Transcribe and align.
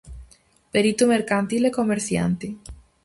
Perito 0.73 1.03
mercantil 1.13 1.63
e 1.69 1.75
comerciante. 1.79 2.47